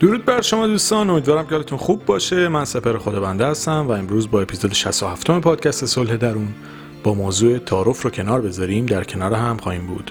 درود 0.00 0.24
بر 0.24 0.40
شما 0.40 0.66
دوستان 0.66 1.10
امیدوارم 1.10 1.46
که 1.46 1.50
حالتون 1.50 1.78
خوب 1.78 2.04
باشه. 2.04 2.48
من 2.48 2.64
سپر 2.64 2.98
خود 2.98 3.14
بنده 3.14 3.46
هستم 3.46 3.86
و 3.88 3.90
امروز 3.90 4.30
با 4.30 4.40
اپیزود 4.40 4.72
67 4.72 5.30
پادکست 5.30 5.86
صلح 5.86 6.16
درون 6.16 6.48
با 7.04 7.14
موضوع 7.14 7.58
تعارف 7.58 8.02
رو 8.02 8.10
کنار 8.10 8.40
بذاریم. 8.40 8.86
در 8.86 9.04
کنار 9.04 9.34
هم 9.34 9.56
خواهیم 9.56 9.86
بود. 9.86 10.10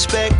respect. 0.00 0.39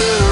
to 0.00 0.29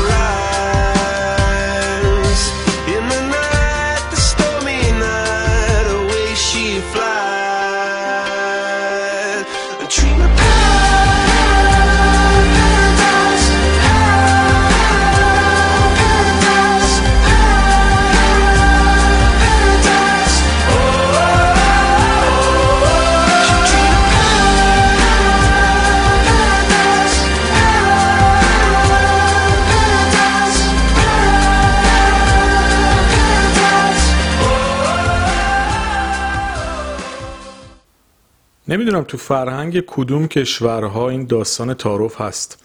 نمی‌دونم 38.69 39.03
تو 39.03 39.17
فرهنگ 39.17 39.81
کدوم 39.81 40.29
کشورها 40.29 41.09
این 41.09 41.27
داستان 41.27 41.75
تعارف 41.75 42.21
هست. 42.21 42.65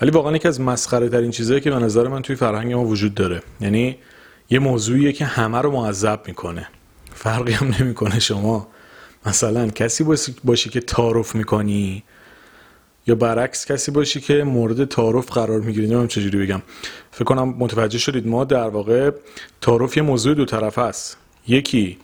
ولی 0.00 0.10
واقعا 0.10 0.36
یکی 0.36 0.48
از 0.48 0.60
مسخره 0.60 1.08
ترین 1.08 1.30
چیزهایی 1.30 1.60
که 1.60 1.70
به 1.70 1.76
نظر 1.76 2.08
من 2.08 2.22
توی 2.22 2.36
فرهنگ 2.36 2.72
ما 2.72 2.84
وجود 2.84 3.14
داره. 3.14 3.42
یعنی 3.60 3.96
یه 4.50 4.58
موضوعیه 4.58 5.12
که 5.12 5.24
همه 5.24 5.58
رو 5.58 5.70
معذب 5.70 6.20
می‌کنه. 6.26 6.68
فرقی 7.14 7.52
هم 7.52 7.74
نمی‌کنه 7.80 8.18
شما 8.18 8.68
مثلا 9.26 9.68
کسی 9.68 10.04
باشی 10.44 10.70
که 10.70 10.80
تعارف 10.80 11.34
می‌کنی 11.34 12.02
یا 13.06 13.14
برعکس 13.14 13.66
کسی 13.66 13.90
باشی 13.90 14.20
که 14.20 14.44
مورد 14.44 14.84
تعارف 14.84 15.30
قرار 15.30 15.60
می‌گیری. 15.60 15.86
نمی‌دونم 15.86 16.08
چجوری 16.08 16.38
بگم. 16.38 16.62
فکر 17.10 17.24
کنم 17.24 17.48
متوجه 17.48 17.98
شدید. 17.98 18.26
ما 18.26 18.44
در 18.44 18.68
واقع 18.68 19.10
تعارف 19.60 19.96
یه 19.96 20.02
موضوع 20.02 20.34
دو 20.34 20.44
طرف 20.44 20.78
است. 20.78 21.16
یکی 21.48 21.98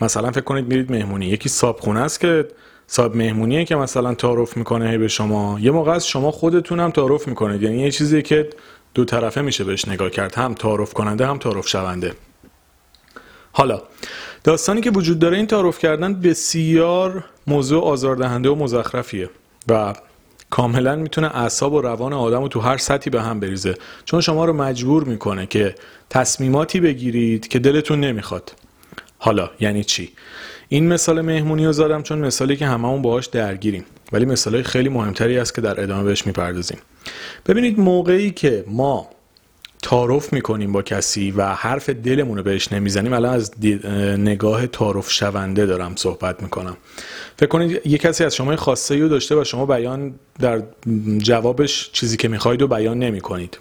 مثلا 0.00 0.30
فکر 0.30 0.40
کنید 0.40 0.68
میرید 0.68 0.92
مهمونی. 0.92 1.26
یکی 1.26 1.48
صابخونه 1.48 2.00
است 2.00 2.20
که 2.20 2.48
صاحب 2.86 3.16
مهمونیه 3.16 3.64
که 3.64 3.76
مثلا 3.76 4.14
تعارف 4.14 4.56
می‌کنه 4.56 4.98
به 4.98 5.08
شما. 5.08 5.58
یه 5.60 5.70
موقع 5.70 5.92
از 5.92 6.08
شما 6.08 6.30
خودتون 6.30 6.80
هم 6.80 6.90
تعارف 6.90 7.28
می‌کنید 7.28 7.62
یعنی 7.62 7.78
یه 7.78 7.90
چیزی 7.90 8.22
که 8.22 8.50
دو 8.94 9.04
طرفه 9.04 9.40
میشه 9.40 9.64
بهش 9.64 9.88
نگاه 9.88 10.10
کرد. 10.10 10.34
هم 10.34 10.54
تعارف 10.54 10.92
کننده 10.92 11.26
هم 11.26 11.38
تعارف 11.38 11.68
شونده. 11.68 12.12
حالا 13.52 13.82
داستانی 14.44 14.80
که 14.80 14.90
وجود 14.90 15.18
داره 15.18 15.36
این 15.36 15.46
تعارف 15.46 15.78
کردن 15.78 16.20
بسیار 16.20 17.24
موضوع 17.46 17.84
آزاردهنده 17.84 18.48
و 18.48 18.54
مزخرفیه 18.54 19.30
و 19.68 19.94
کاملا 20.50 20.96
می‌تونه 20.96 21.36
اعصاب 21.36 21.72
و 21.72 21.80
روان 21.80 22.12
آدم 22.12 22.42
رو 22.42 22.48
تو 22.48 22.60
هر 22.60 22.76
سطحی 22.76 23.10
به 23.10 23.22
هم 23.22 23.40
بریزه. 23.40 23.74
چون 24.04 24.20
شما 24.20 24.44
رو 24.44 24.52
مجبور 24.52 25.04
می‌کنه 25.04 25.46
که 25.46 25.74
تصمیماتی 26.10 26.80
بگیرید 26.80 27.48
که 27.48 27.58
دلتون 27.58 28.00
نمی‌خواد. 28.00 28.52
حالا 29.18 29.50
یعنی 29.60 29.84
چی؟ 29.84 30.12
این 30.68 30.88
مثال 30.88 31.20
مهمونی 31.20 31.66
رو 31.66 31.72
زدم 31.72 32.02
چون 32.02 32.18
مثالی 32.18 32.56
که 32.56 32.66
هممون 32.66 33.02
باهاش 33.02 33.26
درگیریم 33.26 33.84
ولی 34.12 34.24
مثالای 34.24 34.62
خیلی 34.62 34.88
مهمتری 34.88 35.38
است 35.38 35.54
که 35.54 35.60
در 35.60 35.80
ادامه 35.80 36.04
بهش 36.04 36.26
می‌پردازیم. 36.26 36.78
ببینید 37.46 37.80
موقعی 37.80 38.30
که 38.30 38.64
ما 38.66 39.08
تعارف 39.82 40.32
می‌کنیم 40.32 40.72
با 40.72 40.82
کسی 40.82 41.30
و 41.30 41.46
حرف 41.46 41.90
دلمون 41.90 42.36
رو 42.36 42.42
بهش 42.42 42.72
نمی‌زنیم 42.72 43.12
الان 43.12 43.34
از 43.34 43.52
نگاه 44.18 44.66
تعارف 44.66 45.10
شونده 45.10 45.66
دارم 45.66 45.96
صحبت 45.96 46.42
می‌کنم. 46.42 46.76
فکر 47.36 47.48
کنید 47.48 47.86
یه 47.86 47.98
کسی 47.98 48.24
از 48.24 48.36
شما 48.36 48.56
خواسته 48.56 48.96
رو 48.96 49.08
داشته 49.08 49.40
و 49.40 49.44
شما 49.44 49.66
بیان 49.66 50.14
در 50.40 50.62
جوابش 51.18 51.90
چیزی 51.92 52.16
که 52.16 52.28
می‌خواید 52.28 52.62
و 52.62 52.68
بیان 52.68 52.98
نمی‌کنید. 52.98 53.58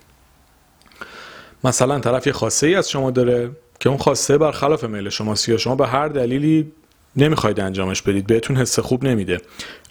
مثلا 1.63 1.99
طرف 1.99 2.27
یه 2.27 2.33
خواسته 2.33 2.67
ای 2.67 2.75
از 2.75 2.89
شما 2.89 3.11
داره 3.11 3.49
که 3.79 3.89
اون 3.89 3.97
خواسته 3.97 4.37
برخلاف 4.37 4.83
میل 4.83 5.09
شماست 5.09 5.49
یا 5.49 5.57
شما 5.57 5.75
به 5.75 5.87
هر 5.87 6.07
دلیلی 6.07 6.71
نمی‌خواید 7.15 7.59
انجامش 7.59 8.01
بدید 8.01 8.27
بهتون 8.27 8.57
حس 8.57 8.79
خوب 8.79 9.03
نمیده. 9.03 9.41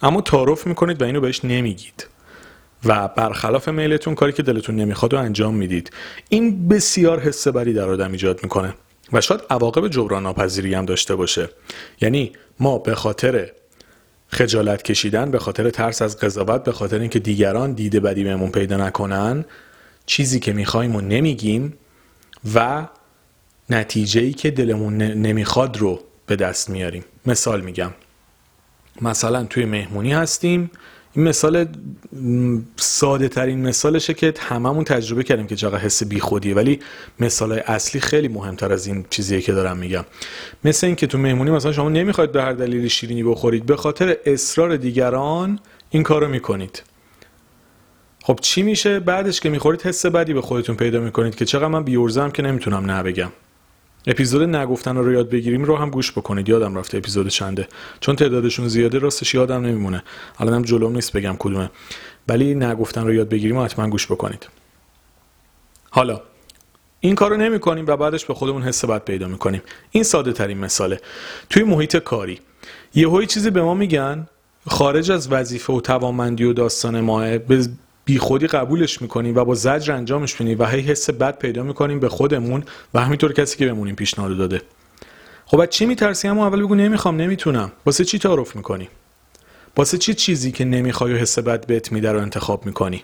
اما 0.02 0.20
تعارف 0.20 0.66
می‌کنید 0.66 1.02
و 1.02 1.04
اینو 1.04 1.20
بهش 1.20 1.44
نمیگید. 1.44 2.06
و 2.84 3.08
برخلاف 3.08 3.68
میلتون 3.68 4.14
کاری 4.14 4.32
که 4.32 4.42
دلتون 4.42 4.76
نمی‌خواد 4.76 5.14
و 5.14 5.16
انجام 5.16 5.54
می‌دید. 5.54 5.90
این 6.28 6.68
بسیار 6.68 7.20
حس 7.20 7.48
بری 7.48 7.72
در 7.72 7.88
آدم 7.90 8.12
ایجاد 8.12 8.40
می‌کنه. 8.42 8.74
و 9.12 9.20
شاید 9.20 9.40
عواقب 9.50 9.88
جبران 9.88 10.22
ناپذیری 10.22 10.74
هم 10.74 10.84
داشته 10.84 11.14
باشه. 11.14 11.48
یعنی 12.00 12.32
ما 12.60 12.78
به 12.78 12.94
خاطر 12.94 13.50
خجالت 14.28 14.82
کشیدن 14.82 15.30
به 15.30 15.38
خاطر 15.38 15.70
ترس 15.70 16.02
از 16.02 16.18
قضاوت 16.18 16.64
به 16.64 16.72
خاطر 16.72 16.98
اینکه 17.00 17.18
دیگران 17.18 17.72
دیده 17.72 18.00
بدی 18.00 18.24
بهمون 18.24 18.50
پیدا 18.50 18.76
نکنن 18.76 19.44
چیزی 20.06 20.40
که 20.40 20.52
می‌خوایم 20.52 20.96
و 20.96 21.00
نمیگیم 21.00 21.74
و 22.54 22.86
نتیجه 23.70 24.20
ای 24.20 24.32
که 24.32 24.50
دلمون 24.50 24.96
نمی‌خواد 25.02 25.76
رو 25.76 26.00
به 26.26 26.36
دست 26.36 26.70
میاریم. 26.70 27.04
مثال 27.26 27.60
میگم. 27.60 27.90
مثلا 29.02 29.44
توی 29.44 29.64
مهمونی 29.64 30.12
هستیم. 30.12 30.70
این 31.12 31.28
مثال 31.28 31.66
ساده 32.76 33.28
ترین 33.28 33.66
مثالشه 33.66 34.14
که 34.14 34.34
هممون 34.38 34.84
تجربه 34.84 35.22
کردیم 35.22 35.46
که 35.46 35.56
چقدر 35.56 35.78
حس 35.78 36.04
بیخودیه. 36.04 36.54
ولی 36.54 36.80
مثال 37.20 37.52
اصلی 37.52 38.00
خیلی 38.00 38.28
مهمتر 38.28 38.72
از 38.72 38.86
این 38.86 39.04
چیزیه 39.10 39.40
که 39.40 39.52
دارم 39.52 39.76
میگم. 39.76 40.04
مثل 40.64 40.86
اینکه 40.86 41.06
تو 41.06 41.18
مهمونی 41.18 41.50
مثلا 41.50 41.72
شما 41.72 41.88
نمی‌خواید 41.88 42.32
به 42.32 42.42
هر 42.42 42.52
دلیلی 42.52 42.88
شیرینی 42.88 43.22
بخورید 43.22 43.66
به 43.66 43.76
خاطر 43.76 44.16
اصرار 44.26 44.76
دیگران 44.76 45.58
این 45.90 46.02
کارو 46.02 46.28
می‌کنید. 46.28 46.82
خب 48.22 48.38
چی 48.42 48.62
میشه؟ 48.62 49.00
بعدش 49.00 49.40
که 49.40 49.50
می‌خورید 49.50 49.82
حس 49.82 50.06
بدی 50.06 50.34
به 50.34 50.42
خودتون 50.42 50.76
پیدا 50.76 51.00
می‌کنید 51.00 51.34
که 51.34 51.44
چقدر 51.44 51.66
من 51.66 51.84
بیورزم 51.84 52.30
که 52.30 52.42
نمی‌تونم 52.42 52.90
نه 52.90 53.02
بگم. 53.02 53.32
اپیزود 54.06 54.42
نگفتن 54.42 54.96
رو 54.96 55.12
یاد 55.12 55.30
بگیریم 55.30 55.64
رو 55.64 55.76
هم 55.76 55.90
گوش 55.90 56.12
بکنید. 56.12 56.48
یادم 56.48 56.78
رفته 56.78 56.98
اپیزود 56.98 57.28
چنده. 57.28 57.68
چون 58.00 58.16
تعدادشون 58.16 58.68
زیاده 58.68 58.98
راستش 58.98 59.34
یادم 59.34 59.66
نمیمونه. 59.66 60.02
الانم 60.38 60.62
جلوم 60.62 60.92
نیست 60.92 61.12
بگم 61.12 61.36
کدومه. 61.38 61.70
ولی 62.28 62.54
نگفتن 62.54 63.04
رو 63.04 63.14
یاد 63.14 63.28
بگیریم 63.28 63.56
و 63.56 63.64
حتما 63.64 63.88
گوش 63.88 64.06
بکنید. 64.06 64.48
حالا 65.90 66.20
این 67.00 67.14
کارو 67.14 67.36
نمی 67.36 67.58
کنیم 67.60 67.86
و 67.86 67.96
بعدش 67.96 68.24
به 68.24 68.34
خودمون 68.34 68.62
حس 68.62 68.84
بد 68.84 69.04
پیدا 69.04 69.28
می‌کنیم. 69.28 69.62
این 69.90 70.04
ساده 70.04 70.32
ترین 70.32 70.58
مثاله. 70.58 71.00
توی 71.50 71.62
محیط 71.62 71.96
کاری 71.96 72.40
یه 72.94 73.26
چیزی 73.26 73.50
به 73.50 73.62
ما 73.62 73.74
میگن 73.74 74.28
خارج 74.68 75.10
از 75.10 75.32
وظیفه 75.32 75.72
و 75.72 75.80
توانمندی 75.80 76.44
و 76.44 76.52
داستان 76.52 77.00
ماه 77.00 77.38
به 77.38 77.68
بی 78.06 78.18
خودی 78.18 78.46
قبولش 78.46 79.02
می‌کنیم 79.02 79.36
و 79.36 79.44
با 79.44 79.54
زجر 79.54 79.92
انجامش 79.92 80.40
میدیم 80.40 80.58
و 80.58 80.66
هی 80.66 80.80
حس 80.80 81.10
بد 81.10 81.38
پیدا 81.38 81.62
می‌کنیم 81.62 82.00
به 82.00 82.08
خودمون 82.08 82.64
و 82.94 83.00
همینطور 83.00 83.32
کسی 83.32 83.58
که 83.58 83.66
بهمون 83.66 83.86
این 83.86 83.96
پیشنهاد 83.96 84.36
داده. 84.36 84.62
خب 85.46 85.60
از 85.60 85.68
چی 85.68 85.86
میترسی؟ 85.86 86.28
اما 86.28 86.46
اول 86.46 86.60
بگو 86.60 86.74
نمی‌خوام 86.74 87.16
نمی‌تونم. 87.16 87.72
واسه 87.86 88.04
چی 88.04 88.18
تعارف 88.18 88.56
می‌کنی؟ 88.56 88.88
واسه 89.76 89.98
چی 89.98 90.14
چیزی 90.14 90.52
که 90.52 90.64
نمی‌خوای 90.64 91.12
و 91.12 91.16
حس 91.16 91.38
بد 91.38 91.66
بهت 91.66 91.92
میده 91.92 92.12
رو 92.12 92.20
انتخاب 92.20 92.66
می‌کنی؟ 92.66 93.02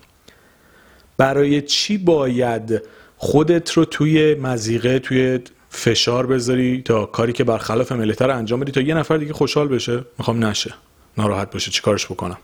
برای 1.17 1.63
چی 1.63 1.99
باید 1.99 2.83
خودت 3.17 3.73
رو 3.73 3.85
توی 3.85 4.35
مزیقه 4.35 4.99
توی 4.99 5.41
فشار 5.71 6.27
بذاری 6.27 6.83
تا 6.85 7.07
کاری 7.07 7.33
که 7.33 7.45
برخلاف 7.45 7.93
ملتر 7.93 8.31
انجام 8.31 8.61
بدی 8.61 8.73
تا 8.73 8.81
یه 8.81 8.95
نفر 8.95 9.17
دیگه 9.17 9.33
خوشحال 9.33 9.69
بشه؟ 9.69 10.05
می‌خوام 10.19 10.45
نشه. 10.45 10.75
ناراحت 11.19 11.51
باشه. 11.51 11.71
چیکارش 11.71 12.07
بکنم؟ 12.07 12.39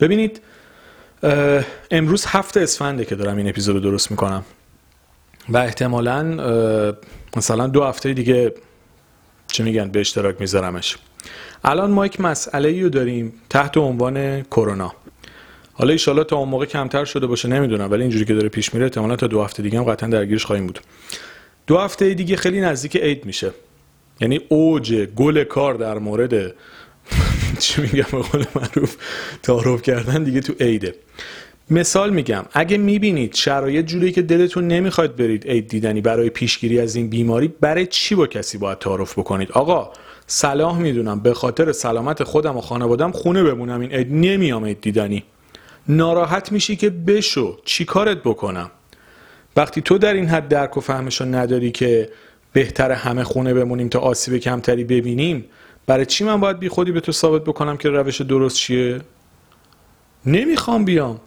ببینید 0.00 0.40
امروز 1.90 2.26
هفت 2.26 2.56
اسفنده 2.56 3.04
که 3.04 3.14
دارم 3.14 3.36
این 3.36 3.48
اپیزود 3.48 3.74
رو 3.74 3.80
درست 3.80 4.10
می‌کنم. 4.10 4.44
و 5.48 5.56
احتمالا 5.56 6.22
مثلا 7.36 7.66
دو 7.66 7.84
هفته 7.84 8.12
دیگه 8.12 8.54
چه 9.46 9.64
میگن 9.64 9.90
به 9.90 10.00
اشتراک 10.00 10.40
میذارمش. 10.40 10.96
الان 11.64 11.90
ما 11.90 12.06
یک 12.06 12.20
مسئله 12.20 12.82
رو 12.82 12.88
داریم 12.88 13.32
تحت 13.50 13.76
عنوان 13.76 14.42
کرونا. 14.42 14.92
حالا 15.72 15.92
ایشالا 15.92 16.24
تا 16.24 16.36
اون 16.36 16.48
موقع 16.48 16.66
کمتر 16.66 17.04
شده 17.04 17.26
باشه 17.26 17.48
نمی‌دونم 17.48 17.90
ولی 17.90 18.02
اینجوری 18.02 18.24
که 18.24 18.34
داره 18.34 18.48
پیش 18.48 18.74
میره 18.74 18.86
احتمالا 18.86 19.16
تا 19.16 19.26
دو 19.26 19.42
هفته 19.42 19.62
دیگه 19.62 19.78
هم 19.78 19.84
قطعا 19.84 20.08
درگیرش 20.08 20.44
خواهیم 20.44 20.66
بود. 20.66 20.80
دو 21.66 21.78
هفته 21.78 22.14
دیگه 22.14 22.36
خیلی 22.36 22.60
نزدیک 22.60 22.96
عید 22.96 23.24
میشه. 23.24 23.50
یعنی 24.20 24.40
اوج 24.48 24.94
گل 24.94 25.44
کار 25.44 25.74
در 25.74 25.98
مورد 25.98 26.54
چی 27.64 27.82
میگم 27.82 28.06
به 28.12 28.18
قول 28.18 28.44
معروف؟ 28.54 28.96
تعارف 29.42 29.82
کردن 29.82 30.24
دیگه 30.24 30.40
تو 30.40 30.52
عیده. 30.60 30.94
مثال 31.70 32.10
میگم 32.10 32.44
اگه 32.52 32.78
می‌بینید 32.78 33.34
شرایط 33.34 33.86
جوری 33.86 34.12
که 34.12 34.22
دلتون 34.22 34.68
نمی‌خواد 34.68 35.16
برید 35.16 35.46
عید 35.48 35.68
دیدنی 35.68 36.00
برای 36.00 36.30
پیشگیری 36.30 36.80
از 36.80 36.96
این 36.96 37.08
بیماری 37.08 37.48
برای 37.60 37.86
چی 37.86 38.14
با 38.14 38.26
کسی 38.26 38.58
باید 38.58 38.78
تعارف 38.78 39.18
بکنید؟ 39.18 39.52
آقا 39.52 39.92
صلاح 40.26 40.78
می‌دونم 40.78 41.20
به 41.20 41.34
خاطر 41.34 41.72
سلامت 41.72 42.24
خودم 42.24 42.56
و 42.56 42.60
خانوادم 42.60 43.12
خونه 43.12 43.42
بمونم 43.42 43.80
این 43.80 43.92
عید 43.92 44.12
نمیام 44.12 44.64
عید 44.64 44.80
دیدنی. 44.80 45.24
ناراحت 45.88 46.52
میشی 46.52 46.76
که 46.76 46.90
بشو 46.90 47.58
چی 47.64 47.84
کارت 47.84 48.18
بکنم؟ 48.18 48.70
وقتی 49.56 49.80
تو 49.80 49.98
در 49.98 50.14
این 50.14 50.26
حد 50.26 50.48
درک 50.48 50.76
و 50.76 50.80
فهمشو 50.80 51.24
نداری 51.24 51.70
که 51.70 52.08
بهتر 52.52 52.92
همه 52.92 53.24
خونه 53.24 53.54
بمونیم 53.54 53.88
تا 53.88 53.98
آسیب 53.98 54.36
کمتری 54.36 54.84
ببینیم 54.84 55.44
برای 55.88 56.06
چی 56.06 56.24
من 56.24 56.40
باید 56.40 56.58
بی 56.58 56.68
خودی 56.68 56.92
به 56.92 57.00
تو 57.00 57.12
ثابت 57.12 57.42
بکنم 57.44 57.76
که 57.76 57.88
روش 57.88 58.20
درست 58.20 58.56
چیه؟ 58.56 59.00
نمی‌خوام 60.26 60.84
بیام. 60.84 61.20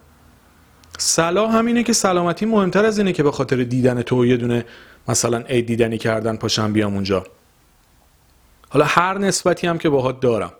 صلاح 0.97 1.55
همینه 1.55 1.83
که 1.83 1.93
سلامتی 1.93 2.45
مهمتر 2.45 2.85
از 2.85 2.97
اینه 2.97 3.13
که 3.13 3.23
به 3.23 3.31
خاطر 3.31 3.63
دیدن 3.63 4.01
تو 4.01 4.25
یه 4.25 4.37
دونه 4.37 4.65
مثلا 5.07 5.37
عید 5.37 5.65
دیدنی 5.65 5.97
کردن 5.97 6.35
پاشم 6.35 6.73
بیام 6.73 6.93
اونجا. 6.93 7.23
حالا 8.69 8.85
هر 8.85 9.17
نسبتی 9.17 9.67
هم 9.67 9.77
که 9.77 9.89
باهات 9.89 10.19
دارم. 10.19 10.51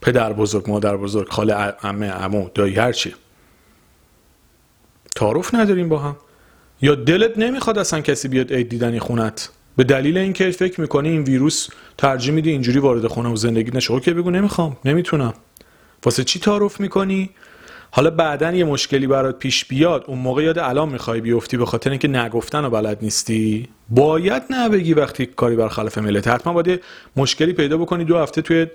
پدر 0.00 0.32
بزرگ 0.32 0.70
مادر 0.70 0.96
بزرگ 0.96 1.28
خاله 1.28 1.54
عمه 1.54 2.10
عمو 2.10 2.48
دایی 2.54 2.74
هر 2.74 2.92
چی. 2.92 3.14
تعارف 5.16 5.54
نداریم 5.54 5.88
با 5.88 5.98
هم. 5.98 6.16
یا 6.82 6.94
دلت 6.94 7.38
نمی‌خواد 7.38 7.78
اصلا 7.78 8.00
کسی 8.00 8.28
بیاد 8.28 8.52
عید 8.52 8.68
دیدنی 8.68 8.98
خونت. 8.98 9.50
به 9.76 9.84
دلیل 9.84 10.18
اینکه 10.18 10.50
فکر 10.50 10.80
می‌کنی 10.80 11.08
این 11.08 11.22
ویروس 11.22 11.68
ترجیح 11.98 12.34
میدی 12.34 12.50
اینجوری 12.50 12.78
وارد 12.78 13.06
خونه 13.06 13.28
و 13.28 13.36
زندگی 13.36 13.70
نشه 13.70 14.00
که 14.00 14.14
بگو 14.14 14.30
نمی‌خوام 14.30 14.76
نمی‌تونم. 14.84 15.34
واسه 16.04 16.24
چی 16.24 16.40
تعارف 16.40 16.80
می‌کنی؟ 16.80 17.30
حالا 17.90 18.10
بعدا 18.10 18.52
یه 18.52 18.64
مشکلی 18.64 19.06
برات 19.06 19.38
پیش 19.38 19.64
بیاد 19.64 20.04
اون 20.06 20.18
موقع 20.18 20.42
یاد 20.42 20.58
الان 20.58 20.88
می‌خوای 20.88 21.20
بیفتی 21.20 21.56
به 21.56 21.66
خاطر 21.66 21.90
اینکه 21.90 22.08
نگفتن 22.08 22.64
و 22.64 22.70
بلد 22.70 22.98
نیستی؟ 23.02 23.68
باید 23.88 24.42
نبگی 24.50 24.94
وقتی 24.94 25.26
کاری 25.26 25.56
برخلاف 25.56 25.98
ملت. 25.98 26.28
حتما 26.28 26.52
باید 26.52 26.82
مشکلی 27.16 27.52
پیدا 27.52 27.76
بکنی 27.76 28.04
دو 28.04 28.18
هفته 28.18 28.42
توی 28.42 28.66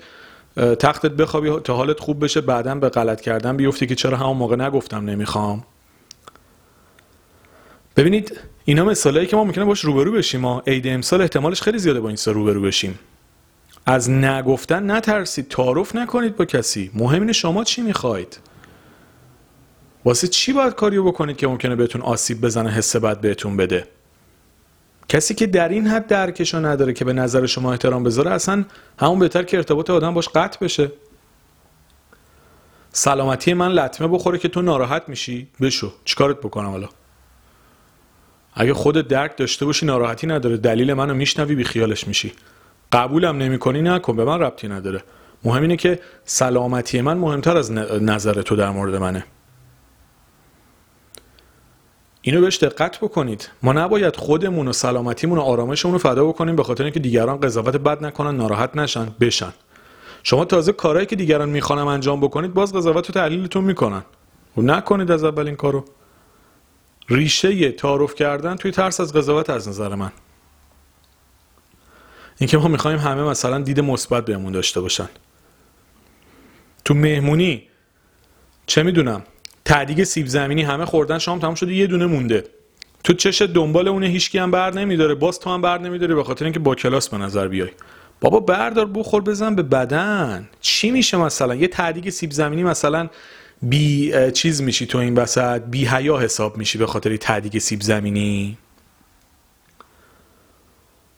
تختت 0.80 1.12
بخوابی 1.12 1.50
تا 1.64 1.76
حالت 1.76 2.00
خوب 2.00 2.24
بشه 2.24 2.42
بعدا 2.42 2.76
به 2.76 2.90
غلط 2.90 3.22
کردن 3.22 3.58
بیفتی 3.58 3.88
که 3.88 3.96
چرا 3.96 4.18
همون 4.18 4.38
موقع 4.38 4.56
نگفتم 4.56 5.10
نمی‌خوام. 5.10 5.64
ببینید 7.96 8.40
اینا 8.66 8.86
مثالایی 8.86 9.28
که 9.28 9.36
ما 9.36 9.44
می‌کنه 9.44 9.66
باش 9.66 9.80
روبرو 9.86 10.12
بشیم 10.12 10.42
ما 10.42 10.64
عید 10.68 10.88
امسال 10.88 11.22
احتمالش 11.22 11.62
خیلی 11.62 11.80
زیاده 11.80 12.00
با 12.00 12.08
این 12.08 12.18
روبرو 12.26 12.62
بشیم. 12.62 13.00
از 13.86 14.10
نگفتن 14.10 14.92
نترسید 14.92 15.48
تعارف 15.48 15.96
نکنید 15.96 16.36
با 16.36 16.46
کسی. 16.46 16.92
مهم 16.94 17.22
اینه 17.22 17.34
شما 17.34 17.64
چی 17.64 17.82
می‌خواید. 17.82 18.40
واسه 20.06 20.28
چی 20.28 20.54
باید 20.54 20.74
کاریو 20.74 21.04
بکنید 21.04 21.38
که 21.38 21.48
ممکنه 21.48 21.76
بهتون 21.76 22.02
آسیب 22.02 22.42
بزنه 22.42 22.70
حس 22.70 22.96
بد 22.96 23.22
بهتون 23.22 23.58
بده؟ 23.58 23.88
کسی 25.10 25.34
که 25.34 25.48
در 25.48 25.70
این 25.70 25.88
حد 25.88 26.08
درکشو 26.08 26.66
نداره 26.66 26.94
که 26.94 27.06
به 27.06 27.14
نظر 27.14 27.46
شما 27.46 27.72
احترام 27.72 28.04
بذاره 28.04 28.32
اصلا 28.32 28.66
همون 29.00 29.20
بهتر 29.20 29.44
که 29.44 29.58
ارتباط 29.58 29.90
آدم 29.90 30.14
باش 30.14 30.30
قطع 30.30 30.66
بشه. 30.66 30.92
سلامتی 32.92 33.54
من 33.54 33.72
لطمه 33.72 34.08
بخوره 34.08 34.38
که 34.38 34.48
تو 34.48 34.62
ناراحت 34.62 35.04
میشی. 35.08 35.48
بشو. 35.62 35.94
چیکارت 36.06 36.38
بکنم 36.38 36.70
حالا؟ 36.70 36.90
اگه 38.62 38.74
خودت 38.74 39.08
درک 39.08 39.38
داشته 39.38 39.66
باشی 39.66 39.86
ناراحتی 39.86 40.28
نداره. 40.28 40.58
دلیل 40.58 40.94
منو 40.94 41.14
میشنوی 41.14 41.56
بی 41.56 41.64
خیالش 41.64 42.08
میشی. 42.08 42.34
قبولم 42.92 43.38
نمی‌کنی 43.38 43.82
نکن. 43.82 44.16
به 44.16 44.26
من 44.26 44.40
ربطی 44.40 44.68
نداره. 44.68 45.04
مهم 45.44 45.62
اینه 45.62 45.78
که 45.78 46.00
سلامتی 46.26 47.02
من 47.02 47.18
مهمتر 47.18 47.58
از 47.58 47.72
نظر 48.02 48.42
تو 48.42 48.56
در 48.56 48.70
مورد 48.70 48.96
منه. 48.96 49.26
اینو 52.22 52.42
بهش 52.42 52.58
دقت 52.58 52.98
بکنید. 52.98 53.50
ما 53.64 53.74
نباید 53.74 54.16
خودمون 54.16 54.68
و 54.68 54.74
سلامتیمون 54.74 55.38
و 55.38 55.42
آرامشمون 55.42 55.94
رو 55.94 56.00
فدا 56.00 56.26
بکنیم 56.26 56.56
به 56.56 56.64
خاطر 56.64 56.84
اینکه 56.84 57.00
دیگران 57.00 57.40
قضاوت 57.40 57.76
بد 57.76 58.06
نکنن 58.06 58.38
ناراحت 58.38 58.76
نشن 58.76 59.08
بشن. 59.20 59.54
شما 60.24 60.46
تازه 60.46 60.72
کارهایی 60.72 61.06
که 61.06 61.16
دیگران 61.16 61.50
می‌خوانم 61.50 61.88
انجام 61.88 62.22
بکنید 62.22 62.54
باز 62.54 62.74
قضاوت 62.74 63.10
و 63.10 63.14
تحلیلتون 63.14 63.64
می‌کنن. 63.64 64.04
و 64.58 64.62
نکنید 64.62 65.12
از 65.12 65.24
اول 65.24 65.48
این 65.48 65.56
کارو. 65.56 65.86
ریشه 67.10 67.72
تعارف 67.72 68.16
کردن 68.16 68.56
توی 68.56 68.72
ترس 68.72 69.00
از 69.00 69.14
قضاوت 69.14 69.50
از 69.50 69.68
نظر 69.68 69.96
من. 69.96 70.12
اینکه 72.38 72.58
ما 72.58 72.68
می‌خوایم 72.68 72.98
همه 72.98 73.24
مثلا 73.24 73.60
دید 73.60 73.80
مثبت 73.80 74.26
بهمون 74.26 74.52
داشته 74.52 74.82
باشن. 74.82 75.10
تو 76.86 76.94
مهمونی 76.94 77.64
چه 78.66 78.84
می‌دونم 78.84 79.24
تعدیگ 79.66 80.04
سیب 80.04 80.28
زمینی 80.28 80.62
همه 80.62 80.86
خوردن 80.86 81.18
شام 81.18 81.40
تمام 81.40 81.56
شده 81.56 81.74
یه 81.74 81.88
دونه 81.88 82.06
مونده. 82.06 82.44
تو 83.04 83.14
چش 83.14 83.42
دنبال 83.42 83.88
اونه 83.88 84.08
هیچکی 84.08 84.38
هم 84.38 84.52
بر 84.52 84.74
نمیداره 84.74 85.16
باز 85.16 85.40
تو 85.40 85.50
هم 85.50 85.62
بر 85.62 85.78
نمیداری 85.78 86.16
به 86.16 86.24
خاطر 86.24 86.46
اینکه 86.46 86.60
با 86.60 86.76
کلاس 86.76 87.10
به 87.10 87.18
نظر 87.18 87.48
بیای. 87.48 87.70
بابا 88.22 88.40
بردار 88.40 88.86
بخور 88.86 89.22
بزن 89.22 89.56
به 89.56 89.64
بدن. 89.64 90.50
چی 90.62 90.92
میشه 90.92 91.18
مثلا؟ 91.18 91.56
یه 91.56 91.68
تعدیگ 91.68 92.10
سیب 92.10 92.32
زمینی 92.32 92.64
مثلا 92.64 93.10
بی 93.62 94.14
چیز 94.32 94.62
میشی 94.62 94.86
تو 94.86 94.98
این 94.98 95.16
وسط 95.16 95.62
بی 95.62 95.86
حیا 95.86 96.18
حساب 96.18 96.58
میشی 96.58 96.78
به 96.78 96.88
خاطر 96.88 97.18
تعدیگ 97.18 97.58
سیب 97.58 97.82
زمینی؟ 97.82 98.58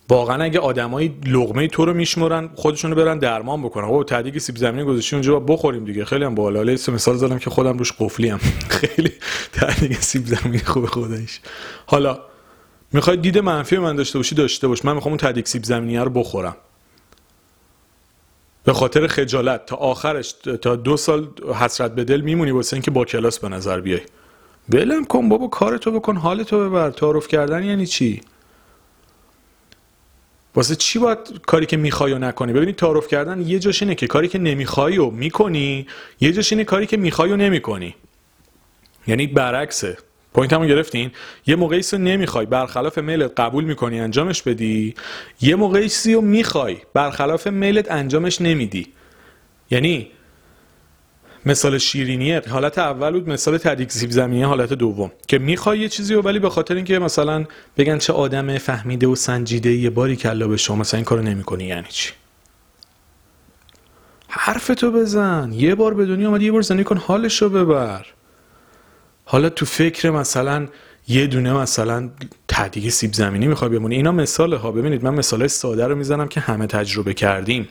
واقعا 0.09 0.43
اگه 0.43 0.59
آدمای 0.59 1.11
لغمه 1.25 1.67
تو 1.67 1.85
رو 1.85 1.93
میشمرن 1.93 2.49
خودشونو 2.55 2.95
برن 2.95 3.19
درمان 3.19 3.61
بکنن. 3.63 3.85
او 3.85 4.03
تعدیگ 4.03 4.37
سیب 4.37 4.55
زمینی 4.55 4.83
گذاشتی 4.83 5.15
اونجا 5.15 5.39
بخوریم 5.39 5.85
دیگه. 5.85 6.05
خیلی 6.05 6.25
هم 6.25 6.35
بالا 6.35 6.59
حالا 6.59 6.71
مثال 6.71 7.17
زدم 7.17 7.39
که 7.39 7.49
خودم 7.49 7.77
روش 7.77 7.93
قفلی 7.99 8.29
هم. 8.29 8.39
خیلی 8.79 9.11
تعدیگ 9.53 9.93
سیب 9.93 10.25
زمینی 10.25 10.59
خوب 10.59 10.85
خودش. 10.85 11.39
حالا 11.85 12.19
می‌خوای 12.93 13.17
دید 13.17 13.37
منفی 13.37 13.77
من 13.77 13.95
داشته 13.95 14.19
باشی 14.19 14.35
داشته 14.35 14.67
باش. 14.67 14.85
من 14.85 14.93
می‌خوام 14.93 15.11
اون 15.11 15.17
تعدیگ 15.17 15.45
سیب 15.45 15.63
زمینی 15.63 15.97
رو 15.97 16.09
بخورم. 16.09 16.55
به 18.63 18.73
خاطر 18.73 19.07
خجالت 19.07 19.65
تا 19.65 19.75
آخرش 19.75 20.31
تا 20.61 20.75
دو 20.75 20.97
سال 20.97 21.27
حسرت 21.59 21.95
به 21.95 22.03
دل 22.03 22.21
میمونی 22.21 22.51
واسه 22.51 22.73
اینکه 22.73 22.91
با 22.91 23.05
کلاس 23.05 23.39
به 23.39 23.49
نظر 23.49 23.81
بیای. 23.81 24.01
بلم 24.69 25.05
کن 25.05 25.29
بابا 25.29 25.47
کارتو 25.47 25.91
بکن 25.91 26.17
حالتو 26.17 26.69
ببر. 26.69 26.91
تعارف 26.91 27.27
کردن 27.27 27.63
یعنی 27.63 27.85
چی؟ 27.85 28.21
واسه 30.55 30.75
چی 30.75 30.99
باید 30.99 31.17
کاری 31.47 31.65
که 31.65 31.77
می‌خوای 31.77 32.13
و 32.13 32.19
نکنی؟ 32.19 32.53
ببینید 32.53 32.75
تعارف 32.75 33.07
کردن 33.07 33.41
یه 33.41 33.59
جاش 33.59 33.81
اینه 33.81 33.95
که 33.95 34.07
کاری 34.07 34.27
که 34.27 34.39
نمی‌خوای 34.39 34.97
و 34.97 35.09
می‌کنی 35.09 35.87
یه 36.21 36.31
جاش 36.31 36.51
اینه 36.53 36.63
کاری 36.63 36.85
که 36.87 36.97
می‌خوای 36.97 37.31
و 37.31 37.37
نمی‌کنی. 37.37 37.95
یعنی 39.07 39.27
برعکسه. 39.27 39.97
point 40.33 40.53
همون 40.53 40.67
گرفتین؟ 40.67 41.11
یه 41.47 41.55
موقعی 41.55 41.81
رو 41.91 41.97
نمی‌خوای 41.97 42.45
برخلاف 42.45 42.97
میلت 42.97 43.39
قبول 43.39 43.63
می‌کنی 43.63 43.99
انجامش 43.99 44.41
بدی؟ 44.41 44.95
یه 45.41 45.55
موقعی 45.55 45.89
رو 46.13 46.21
می‌خوای 46.21 46.77
برخلاف 46.93 47.47
میلت 47.47 47.91
انجامش 47.91 48.41
نمیدی. 48.41 48.87
یعنی 49.71 50.07
مثال 51.45 51.77
شیرینیه. 51.77 52.41
حالت 52.49 52.77
اول 52.77 53.11
بود 53.11 53.29
مثال 53.29 53.57
ته 53.57 53.71
دیگ 53.71 53.91
سیب 53.91 54.09
زمینی 54.11 54.43
حالت 54.43 54.73
دوم. 54.73 55.11
که 55.27 55.39
می‌خوای 55.39 55.79
یه 55.79 55.89
چیزی 55.89 56.13
رو 56.13 56.21
ولی 56.21 56.39
به 56.39 56.49
خاطر 56.49 56.75
اینکه 56.75 56.99
مثلا 56.99 57.45
بگن 57.77 57.97
چه 57.97 58.13
آدم 58.13 58.57
فهمیده 58.57 59.07
و 59.07 59.15
سنجیده 59.15 59.71
یه 59.71 59.89
باری 59.89 60.15
کلا 60.15 60.47
به 60.47 60.57
شما 60.57 60.75
مثلا 60.75 60.97
این 60.97 61.05
کارو 61.05 61.21
نمی‌کنی 61.21 61.63
یعنی 61.63 61.87
چی؟ 61.89 62.11
حرفتو 64.27 64.91
بزن. 64.91 65.51
یه 65.53 65.75
بار 65.75 65.93
به 65.93 66.05
دنیا 66.05 66.27
اومدی 66.27 66.45
یه 66.45 66.51
بار 66.51 66.61
زندگی 66.61 66.83
کن 66.83 66.97
حالشو 66.97 67.49
ببر. 67.49 68.05
حالا 69.25 69.49
تو 69.49 69.65
فکر 69.65 70.09
مثلا 70.09 70.67
یه 71.07 71.27
دونه 71.27 71.53
مثلا 71.53 72.09
تهدیگ 72.47 72.89
سیب 72.89 73.13
زمینی 73.13 73.47
می‌خوای 73.47 73.69
بمونی 73.69 73.95
اینا 73.95 74.11
مثال 74.11 74.53
ها 74.53 74.71
ببینید 74.71 75.03
من 75.03 75.13
مثال 75.13 75.47
ساده 75.47 75.87
رو 75.87 75.95
می‌زنم 75.95 76.27
که 76.27 76.39
همه 76.39 76.67
تجربه 76.67 77.13
کردیم. 77.13 77.69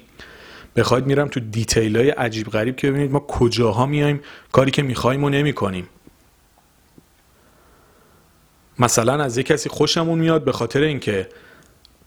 بخواید 0.76 1.06
میرم 1.06 1.28
تو 1.28 1.40
دیتیل 1.40 1.96
های 1.96 2.10
عجیب 2.10 2.46
غریب 2.46 2.76
که 2.76 2.90
ببینید 2.90 3.12
ما 3.12 3.20
کجاها 3.20 3.86
میایم 3.86 4.20
کاری 4.52 4.70
که 4.70 4.82
می‌خوایم 4.82 5.24
و 5.24 5.28
نمی 5.28 5.52
کنیم 5.52 5.88
مثلا 8.78 9.22
از 9.22 9.36
یه 9.36 9.42
کسی 9.42 9.68
خوشمون 9.68 10.18
میاد 10.18 10.44
به 10.44 10.52
خاطر 10.52 10.80
اینکه 10.80 11.28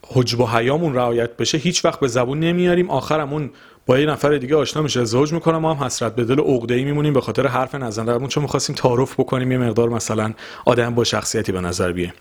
حجب 0.08 0.40
و 0.40 0.48
حیامون 0.48 0.96
رعایت 0.96 1.38
بشه 1.38 1.58
هیچ 1.58 1.86
وقت 1.86 2.00
به 2.00 2.08
زبون 2.08 2.40
نمیاریم 2.40 2.90
آخرمون 2.90 3.52
با 3.86 4.00
یه 4.00 4.06
نفر 4.06 4.38
دیگه 4.38 4.56
آشنا 4.56 4.82
میشه. 4.82 5.02
ازدواج 5.02 5.34
می‌کنم 5.34 5.58
ما 5.58 5.74
هم 5.74 5.84
حسرت 5.84 6.16
به 6.16 6.24
دل 6.24 6.40
عقده 6.40 6.74
ای 6.74 6.84
میمونیم 6.84 7.14
به 7.14 7.22
خاطر 7.22 7.48
حرف 7.48 7.76
نزدمون 7.76 8.28
چون 8.28 8.44
می‌خواستیم 8.44 8.76
تعارف 8.76 9.14
بکنیم؟ 9.14 9.52
یه 9.52 9.58
مقدار 9.58 9.90
مثلا 9.90 10.34
آدم 10.66 10.96
با 10.96 11.04
شخصیتی 11.04 11.52
به 11.52 11.62
نظر 11.62 11.92
بیه. 11.92 12.14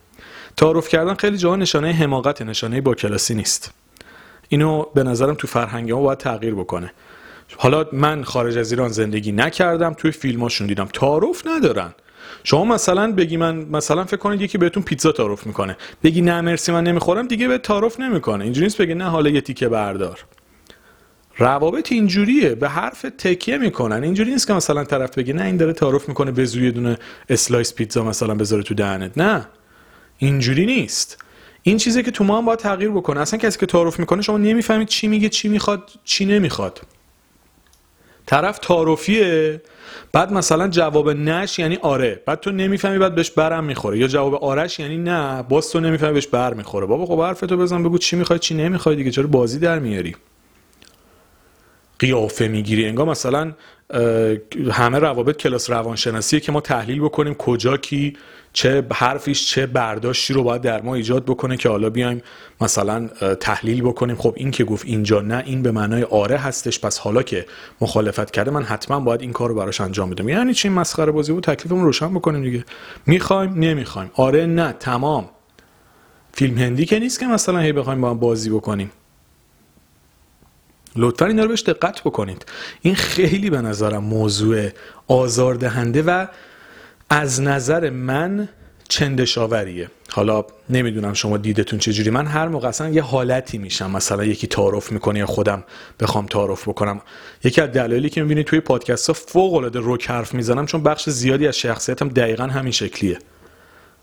تعارف 0.56 0.88
کردن 0.88 1.14
خیلی 1.14 1.36
جاها 1.36 1.56
نشانه 1.56 1.92
حماقت 1.92 2.42
نشانه 2.42 2.80
با 2.80 2.94
کلاسی 2.94 3.34
نیست. 3.34 3.74
اینو 4.48 4.84
به 4.94 5.02
نظرم 5.02 5.34
تو 5.34 5.46
فرهنگ 5.46 5.92
ما 5.92 6.00
باید 6.00 6.18
تغییر 6.18 6.54
بکنه. 6.54 6.92
حالا 7.56 7.86
من 7.92 8.24
خارج 8.24 8.58
از 8.58 8.72
ایران 8.72 8.88
زندگی 8.88 9.32
نکردم 9.32 9.94
توی 9.94 10.10
فیلماشون 10.10 10.66
دیدم. 10.66 10.84
تعارف 10.84 11.46
ندارن. 11.46 11.94
شما 12.44 12.64
مثلا 12.64 13.12
بگی 13.12 13.36
من 13.36 13.56
مثلا 13.56 14.04
فکر 14.04 14.16
کنید 14.16 14.40
یکی 14.40 14.58
بهتون 14.58 14.82
پیتزا 14.82 15.12
تعارف 15.12 15.46
می‌کنه. 15.46 15.76
بگی 16.04 16.20
نه 16.20 16.40
مرسی 16.40 16.72
من 16.72 16.84
نمی‌خورم 16.84 17.26
دیگه 17.26 17.48
به 17.48 17.58
تعارف 17.58 18.00
نمی‌کنه. 18.00 18.44
اینجوری 18.44 18.66
نیست 18.66 18.78
بگی 18.78 18.94
نه 18.94 19.04
حالا 19.04 19.30
یه 19.30 19.40
تیکه 19.40 19.68
بردار. 19.68 20.18
روابط 21.36 21.92
اینجوریه 21.92 22.54
به 22.54 22.68
حرف 22.68 23.06
تکیه 23.18 23.58
می‌کنن. 23.58 24.04
اینجوری 24.04 24.30
نیست 24.30 24.46
که 24.46 24.52
مثلا 24.52 24.84
طرف 24.84 25.18
بگه 25.18 25.32
نه 25.32 25.44
این 25.44 25.56
داره 25.56 25.72
تعارف 25.72 26.08
می‌کنه 26.08 26.30
به 26.30 26.44
زور 26.44 26.60
یه 26.60 26.70
دونه 26.70 26.98
slice 27.28 27.74
پیتزا 27.74 28.04
مثلا 28.04 28.34
بذاره 28.34 28.62
تو 28.62 28.74
دهنت. 28.74 29.18
نه 29.18 29.48
اینجوری 30.18 30.66
نیست. 30.66 31.24
این 31.62 31.76
چیزی 31.76 32.02
که 32.02 32.10
تو 32.10 32.24
ما 32.24 32.38
هم 32.38 32.44
باید 32.44 32.58
تغییر 32.58 32.90
بکنه. 32.90 33.20
اصلا 33.20 33.38
کسی 33.38 33.58
که 33.58 33.66
تعارف 33.66 33.98
می‌کنه 33.98 34.22
شما 34.22 34.38
نمی‌فهمید 34.38 34.88
چی 34.88 35.08
میگه 35.08 35.28
چی 35.28 35.48
می‌خواد 35.48 35.90
چی 36.04 36.24
نمی‌خواد. 36.24 36.80
طرف 38.26 38.58
تعارفیه 38.58 39.60
بعد 40.12 40.32
مثلا 40.32 40.68
جواب 40.68 41.10
نش 41.10 41.58
یعنی 41.58 41.76
آره. 41.76 42.22
بعد 42.26 42.40
تو 42.40 42.50
نمی‌فهمی 42.50 42.98
بعد 42.98 43.14
بهش 43.14 43.30
بر 43.30 43.64
می‌خوره. 43.64 43.98
یا 43.98 44.06
جواب 44.06 44.34
آرش 44.34 44.78
یعنی 44.80 44.98
نه 44.98 45.42
باز 45.42 45.70
تو 45.70 45.80
نمی‌فهمی 45.80 46.12
بهش 46.12 46.26
بر 46.26 46.54
می‌خوره. 46.54 46.86
بابا 46.86 47.06
خب 47.06 47.20
حرفتو 47.20 47.56
بزن 47.56 47.82
بگو 47.82 47.98
چی 47.98 48.16
می‌خوای 48.16 48.38
چی 48.38 48.54
نمی‌خوای 48.54 48.96
دیگه. 48.96 49.10
چرا 49.10 49.26
بازی 49.26 49.58
در 49.58 49.78
میاری؟ 49.78 50.16
قیافه 52.02 52.48
می‌گیری. 52.48 52.86
انگار 52.86 53.06
مثلا 53.06 53.52
همه 54.70 54.98
روابط 54.98 55.36
کلاس 55.36 55.70
روانشناسیه 55.70 56.40
که 56.40 56.52
ما 56.52 56.60
تحلیل 56.60 57.00
بکنیم 57.00 57.34
کجا 57.34 57.76
کی 57.76 58.16
چه 58.52 58.86
حرفیش 58.92 59.46
چه 59.46 59.66
برداشتی 59.66 60.34
رو 60.34 60.42
باید 60.42 60.62
در 60.62 60.82
ما 60.82 60.94
ایجاد 60.94 61.24
بکنه 61.24 61.56
که 61.56 61.68
حالا 61.68 61.90
بیایم 61.90 62.22
مثلا 62.60 63.08
تحلیل 63.40 63.82
بکنیم. 63.82 64.16
خب 64.16 64.34
این 64.36 64.50
که 64.50 64.64
گفت 64.64 64.86
اینجا 64.86 65.20
نه 65.20 65.42
این 65.46 65.62
به 65.62 65.70
معنای 65.70 66.02
آره 66.02 66.36
هستش. 66.36 66.80
پس 66.80 66.98
حالا 66.98 67.22
که 67.22 67.46
مخالفت 67.80 68.30
کرده 68.30 68.50
من 68.50 68.62
حتما 68.62 69.00
باید 69.00 69.20
این 69.20 69.32
کار 69.32 69.48
رو 69.48 69.54
براش 69.54 69.80
انجام 69.80 70.10
بدم. 70.10 70.28
یعنی 70.28 70.54
چی؟ 70.54 70.68
مسخره 70.68 71.12
بازی 71.12 71.32
بود. 71.32 71.44
تکلیفمون 71.44 71.84
روشن 71.84 72.14
بکنیم 72.14 72.42
دیگه. 72.42 72.64
می‌خوایم 73.06 73.54
نمی‌خوایم. 73.54 74.10
آره 74.14 74.46
نه 74.46 74.72
تمام. 74.72 75.28
فیلم 76.32 76.58
هندی 76.58 76.84
که 76.84 76.98
نیست 76.98 77.20
که 77.20 77.26
مثلا 77.26 77.58
هی 77.58 77.72
بخوایم 77.72 78.00
با 78.00 78.10
هم 78.10 78.18
بازی 78.18 78.50
بکنیم. 78.50 78.90
لطفا 80.96 81.26
اینا 81.26 81.42
رو 81.42 81.48
بهش 81.48 81.62
دقت 81.62 82.00
بکنید. 82.00 82.46
این 82.82 82.94
خیلی 82.94 83.50
به 83.50 83.60
نظرم 83.60 84.04
موضوع 84.04 84.68
آزاردهنده 85.08 86.02
و 86.02 86.26
از 87.10 87.40
نظر 87.40 87.90
من 87.90 88.48
چندشاوریه. 88.88 89.90
حالا 90.10 90.44
نمی‌دونم 90.70 91.12
شما 91.12 91.36
دیدتون 91.36 91.78
چجوری. 91.78 92.10
من 92.10 92.26
هر 92.26 92.48
موقع 92.48 92.68
اصلا 92.68 92.88
یه 92.88 93.02
حالتی 93.02 93.58
میشم. 93.58 93.90
مثلا 93.90 94.24
یکی 94.24 94.46
تعارف 94.46 94.92
می‌کنه 94.92 95.18
یا 95.18 95.26
خودم 95.26 95.64
بخوام 96.00 96.26
تعارف 96.26 96.68
بکنم. 96.68 97.00
یکی 97.44 97.60
از 97.60 97.72
دلایلی 97.72 98.10
که 98.10 98.22
می‌بینید 98.22 98.46
توی 98.46 98.60
پادکست 98.60 99.06
ها 99.06 99.12
فوق 99.12 99.54
العاده 99.54 99.78
روک 99.78 100.10
حرف 100.10 100.34
می‌زنم 100.34 100.66
چون 100.66 100.82
بخش 100.82 101.10
زیادی 101.10 101.46
از 101.46 101.58
شخصیتم 101.58 102.08
دقیقا 102.08 102.44
همین 102.44 102.72
شکلیه. 102.72 103.18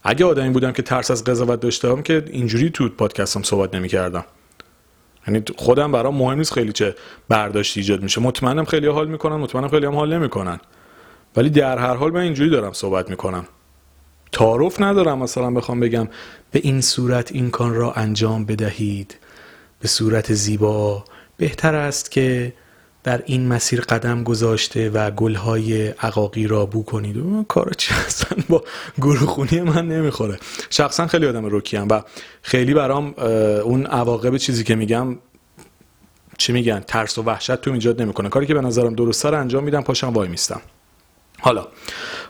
اگه 0.03 0.25
آدمی 0.25 0.49
بودم 0.49 0.71
که 0.71 0.81
ترس 0.81 1.11
از 1.11 1.23
قضاوت 1.23 1.59
داشتم 1.59 2.01
که 2.01 2.25
اینجوری 2.31 2.69
تو 2.69 2.89
پادکستم 2.89 3.43
صحبت 3.43 3.75
نمی‌کردم. 3.75 4.25
یعنی 5.33 5.43
خودم 5.57 5.91
برام 5.91 6.15
مهم 6.15 6.37
نیست 6.37 6.53
خیلی 6.53 6.71
چه 6.71 6.95
برداشتی 7.29 7.79
ایجاد 7.79 8.03
میشه. 8.03 8.21
مطمئنم 8.21 8.65
خیلی 8.65 8.87
حال 8.87 9.07
می‌کنن 9.07 9.35
مطمئنم 9.35 9.67
خیلی 9.67 9.85
هم 9.85 9.95
حال 9.95 10.13
نمی‌کنن. 10.13 10.59
ولی 11.35 11.49
در 11.49 11.77
هر 11.77 11.95
حال 11.95 12.11
من 12.11 12.19
اینجوری 12.19 12.49
دارم 12.49 12.73
صحبت 12.73 13.09
می‌کنم. 13.09 13.45
تعارف 14.31 14.81
ندارم 14.81 15.19
مثلا 15.19 15.51
بخوام 15.51 15.79
بگم 15.79 16.07
به 16.51 16.59
این 16.63 16.81
صورت 16.81 17.31
این 17.31 17.49
کار 17.49 17.71
را 17.71 17.91
انجام 17.91 18.45
بدهید. 18.45 19.17
به 19.79 19.87
صورت 19.87 20.33
زیبا. 20.33 21.03
بهتر 21.37 21.75
است 21.75 22.11
که 22.11 22.53
در 23.03 23.23
این 23.25 23.47
مسیر 23.47 23.81
قدم 23.81 24.23
گذاشته 24.23 24.89
و 24.89 25.11
گلهای 25.11 25.87
عقاقی 25.87 26.47
را 26.47 26.65
بو 26.65 26.83
کنید. 26.83 27.17
و 27.17 27.45
کار 27.47 27.73
چی 27.77 27.93
هستن؟ 27.93 28.43
با 28.49 28.63
گروه 28.97 29.61
من 29.61 29.87
نمی‌خوره. 29.87 30.39
شخصا 30.69 31.07
خیلی 31.07 31.25
آدم 31.27 31.45
روکیم 31.45 31.87
و 31.89 32.01
خیلی 32.41 32.73
برام 32.73 33.13
اون 33.63 33.85
عواقب 33.85 34.37
چیزی 34.37 34.63
که 34.63 34.75
میگم 34.75 35.17
چی 36.37 36.53
میگن؟ 36.53 36.79
ترس 36.79 37.17
و 37.17 37.23
وحشت 37.23 37.55
تو 37.55 37.71
ایجاد 37.71 38.01
نمی‌کنه. 38.01 38.29
کاری 38.29 38.45
که 38.45 38.53
به 38.53 38.61
نظرم 38.61 38.95
درسته 38.95 39.29
رو 39.29 39.39
انجام 39.39 39.63
میدم 39.63 39.81
پاشم 39.81 40.07
وای 40.07 40.27
میستم. 40.27 40.61
حالا 41.39 41.67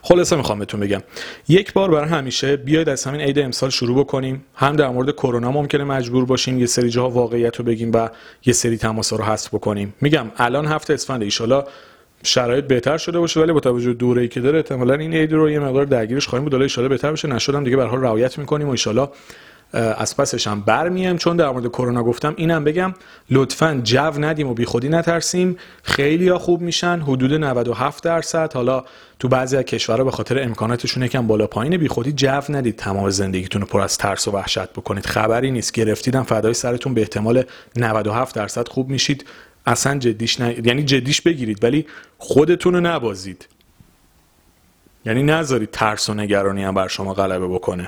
خلاصه 0.01 0.35
می‌خوام 0.35 0.59
بهتون 0.59 0.79
بگم. 0.79 1.01
یک 1.47 1.73
بار 1.73 1.91
برای 1.91 2.09
همیشه 2.09 2.57
بیاید 2.57 2.89
از 2.89 3.03
همین 3.03 3.21
عید 3.21 3.39
امسال 3.39 3.69
شروع 3.69 3.99
بکنیم. 3.99 4.45
هم 4.55 4.75
در 4.75 4.89
مورد 4.89 5.11
کرونا 5.11 5.51
ممکنه 5.51 5.83
مجبور 5.83 6.25
باشیم 6.25 6.59
یه 6.59 6.65
سری 6.65 6.89
جاها 6.89 7.09
واقعیت 7.09 7.55
رو 7.55 7.65
بگیم 7.65 7.91
و 7.93 8.09
یه 8.45 8.53
سری 8.53 8.77
تماسا 8.77 9.15
رو 9.15 9.23
حذف 9.23 9.53
بکنیم. 9.53 9.93
میگم 10.01 10.31
الان 10.37 10.65
هفته 10.65 10.93
اسفند 10.93 11.21
ایشالا 11.21 11.63
شرایط 12.23 12.65
بهتر 12.65 12.97
شده 12.97 13.19
باشه 13.19 13.39
ولی 13.39 13.51
با 13.51 13.59
توجه 13.59 13.93
دوره‌ای 13.93 14.27
که 14.27 14.39
داره 14.39 14.57
احتمالاً 14.57 14.93
این 14.93 15.13
عید 15.13 15.33
رو 15.33 15.49
یه 15.49 15.59
مقدار 15.59 15.85
درگیرش 15.85 16.27
خواهیم 16.27 16.49
بود. 16.49 16.79
ان 16.79 16.87
بهتر 16.87 17.11
بشه 17.11 17.27
نشدم 17.27 17.63
دیگه 17.63 17.77
به 17.77 17.83
حال 17.83 18.01
رعایت 18.01 18.37
می‌کنیم 18.37 18.67
و 18.69 18.75
ان 18.87 19.07
از 19.73 20.17
پسش 20.17 20.47
هم 20.47 20.61
برمیم. 20.61 21.17
چون 21.17 21.38
در 21.38 21.49
مورد 21.49 21.67
کرونا 21.67 22.03
گفتم 22.03 22.33
اینم 22.38 22.63
بگم 22.63 22.93
لطفا 23.29 23.81
جو 23.83 24.11
ندیم 24.19 24.47
و 24.47 24.53
بیخودی 24.53 24.89
نترسیم. 24.89 25.57
خیلی 25.83 26.29
ها 26.29 26.39
خوب 26.39 26.61
میشن 26.61 26.99
حدود 26.99 27.33
97 27.33 28.03
درصد. 28.03 28.53
حالا 28.53 28.83
تو 29.19 29.27
بعضی 29.27 29.57
از 29.57 29.63
کشورها 29.63 30.03
به 30.03 30.11
خاطر 30.11 30.43
امکاناتشون 30.43 31.03
یکم 31.03 31.27
بالا 31.27 31.47
پایین 31.47 31.77
بیخودی 31.77 32.11
جو 32.11 32.41
ندید 32.49 32.75
تمام 32.75 33.09
زندگیتون 33.09 33.61
رو 33.61 33.67
پر 33.67 33.81
از 33.81 33.97
ترس 33.97 34.27
و 34.27 34.31
وحشت 34.31 34.69
بکنید. 34.69 35.05
خبری 35.05 35.51
نیست. 35.51 35.73
گرفتیدم 35.73 36.23
فدای 36.23 36.53
سرتون 36.53 36.93
به 36.93 37.01
احتمال 37.01 37.43
97 37.75 38.35
درصد 38.35 38.67
خوب 38.67 38.89
میشید. 38.89 39.25
اصلا 39.65 39.97
جدیش 39.97 40.41
نه... 40.41 40.67
یعنی 40.67 40.83
جدیش 40.83 41.21
بگیرید 41.21 41.63
ولی 41.63 41.85
خودتون 42.17 42.73
رو 42.73 42.79
نبازید. 42.79 43.47
یعنی 45.05 45.23
نذارید 45.23 45.71
ترس 45.71 46.09
و 46.09 46.13
نگرانی 46.13 46.63
هم 46.63 46.73
بر 46.73 46.88
شما 46.88 47.13
غلبه 47.13 47.47
بکنه. 47.47 47.88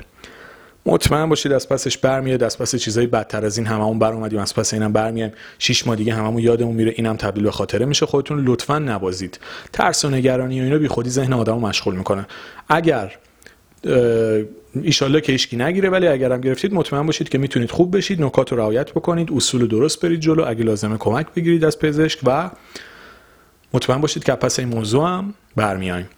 مطمئن 0.85 1.29
باشید 1.29 1.51
از 1.51 1.69
پسش 1.69 1.97
برمیاد 1.97 2.43
از 2.43 2.57
پس 2.57 2.75
چیزای 2.75 3.07
بدتر 3.07 3.45
از 3.45 3.57
این 3.57 3.67
هممون 3.67 4.00
بر 4.00 4.13
اومدیم 4.13 4.39
از 4.39 4.55
پس 4.55 4.73
اینم 4.73 4.93
برمیایم. 4.93 5.31
شش 5.59 5.88
ماه 5.88 5.95
دیگه 5.95 6.13
هممون 6.13 6.41
یادمون 6.41 6.75
میره 6.75 6.93
اینم 6.95 7.15
تبدیل 7.15 7.43
به 7.43 7.51
خاطره 7.51 7.85
میشه. 7.85 8.05
خودتون 8.05 8.45
لطفا 8.45 8.79
نبازید 8.79 9.39
ترس 9.73 10.05
و 10.05 10.09
نگرانی 10.09 10.61
و 10.61 10.63
اینا 10.63 10.77
بی 10.77 10.88
خودی 10.88 11.09
ذهن 11.09 11.33
آدمو 11.33 11.59
مشغول 11.59 11.95
می‌کنه. 11.95 12.27
اگر 12.69 13.17
ایشالله 14.81 15.21
که 15.21 15.31
ایشکی 15.31 15.57
نگیره 15.57 15.89
ولی 15.89 16.07
اگرم 16.07 16.41
گرفتید 16.41 16.73
مطمئن 16.73 17.05
باشید 17.05 17.29
که 17.29 17.38
می‌تونید 17.38 17.71
خوب 17.71 17.97
بشید 17.97 18.21
نکات 18.21 18.51
رو 18.51 18.57
رعایت 18.57 18.91
بکنید 18.91 19.33
اصول 19.33 19.67
درست 19.67 20.01
برید 20.01 20.19
جلو 20.19 20.43
اگه 20.47 20.63
لازمه 20.63 20.97
کمک 20.97 21.27
بگیرید 21.35 21.65
از 21.65 21.79
پزشک 21.79 22.19
و 22.23 22.50
مطمئن 23.73 24.01
باشید 24.01 24.23
که 24.23 24.31
پس 24.31 24.59
این 24.59 24.67
موضوع 24.67 25.07
هم 25.07 25.33
برمیایم 25.55 26.09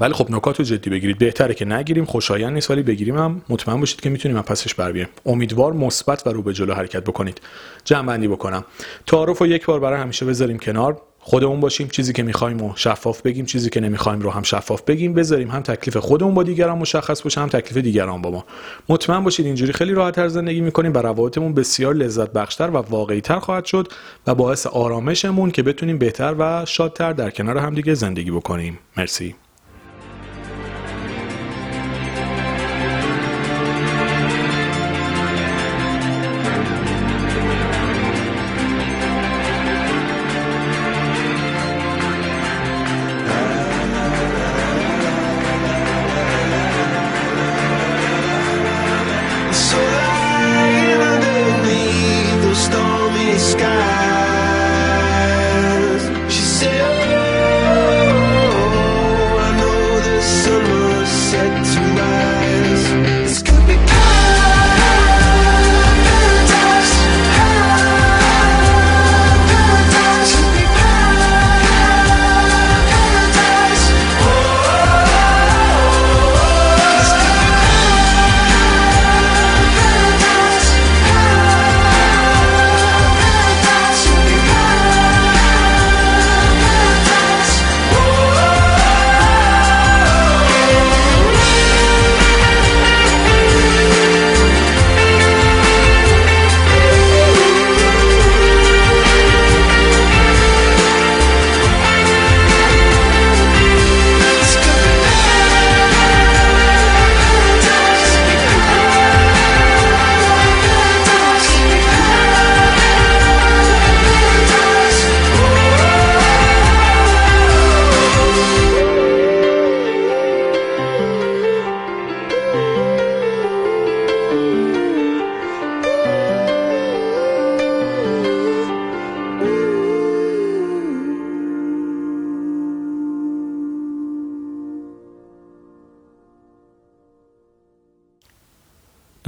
ولی 0.00 0.12
خب 0.12 0.30
نکات 0.30 0.58
رو 0.58 0.64
جدی 0.64 0.90
بگیرید. 0.90 1.18
بهتره 1.18 1.54
که 1.54 1.64
نگیریم 1.64 2.04
خوشایند 2.04 2.52
نیست 2.52 2.70
ولی 2.70 2.82
بگیریم 2.82 3.18
هم 3.18 3.42
مطمئن 3.48 3.80
باشید 3.80 4.00
که 4.00 4.10
می‌تونیم 4.10 4.36
از 4.36 4.44
پسش 4.44 4.74
بر 4.74 4.92
بیایم. 4.92 5.08
امیدوار 5.26 5.72
مثبت 5.72 6.26
و 6.26 6.30
رو 6.30 6.42
به 6.42 6.52
جلو 6.52 6.74
حرکت 6.74 7.04
بکنید. 7.04 7.40
جمع 7.84 8.06
بندی 8.06 8.28
بکنم. 8.28 8.64
تعارف 9.06 9.38
رو 9.38 9.46
یک 9.46 9.66
بار 9.66 9.80
برای 9.80 10.00
همیشه 10.00 10.26
بذاریم 10.26 10.58
کنار. 10.58 11.00
خودمون 11.24 11.60
باشیم 11.60 11.88
چیزی 11.88 12.12
که 12.12 12.22
می‌خوایم 12.22 12.62
و 12.62 12.72
شفاف 12.76 13.22
بگیم 13.22 13.46
چیزی 13.46 13.70
که 13.70 13.80
نمی‌خوایم 13.80 14.20
رو 14.20 14.30
هم 14.30 14.42
شفاف 14.42 14.82
بگیم. 14.82 15.14
بذاریم 15.14 15.48
هم 15.48 15.60
تکلیف 15.62 15.96
خودمون 15.96 16.34
با 16.34 16.42
دیگران 16.42 16.78
مشخص 16.78 17.22
باشه 17.22 17.40
هم 17.40 17.48
تکلیف 17.48 17.76
دیگران 17.76 18.22
با 18.22 18.30
ما. 18.30 18.44
مطمئن 18.88 19.24
باشید 19.24 19.46
اینجوری 19.46 19.72
خیلی 19.72 19.92
راحت 19.92 20.14
تر 20.14 20.28
زندگی 20.28 20.60
می‌کنیم 20.60 20.94
و 20.94 20.98
روابطمون 20.98 21.54
بسیار 21.54 21.94
لذت 21.94 22.32
بخشتر 22.32 22.70
و 22.70 22.76
واقعی 22.76 23.20
تر 23.20 23.38
خواهد 23.38 23.64
شد 23.64 23.88
و 24.26 24.34
باعث 24.34 24.66
آرامشمون 24.66 25.50
که 25.50 25.62
بتونیم 25.62 25.98
بهتر 25.98 26.34
و 26.38 26.64
شادتر 26.66 27.12
در 27.12 27.30
کنار 27.30 27.58
همدیگه 27.58 27.94
زندگی 27.94 28.30
بکنیم. 28.30 28.78
مرسی. 28.96 29.34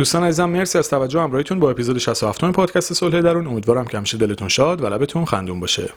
دوستان 0.04 0.24
عزیزم 0.24 0.50
مرسی 0.50 0.78
از 0.78 0.90
توجه 0.90 1.20
همراهیتون 1.20 1.60
با 1.60 1.70
اپیزود 1.70 1.98
67 1.98 2.44
پادکست 2.44 2.92
صلح 2.92 3.20
درون. 3.20 3.46
امیدوارم 3.46 3.84
که 3.84 3.96
همیشه 3.96 4.18
دلتون 4.18 4.48
شاد 4.48 4.82
و 4.82 4.86
لبتون 4.86 5.24
خندون 5.24 5.60
باشه. 5.60 5.90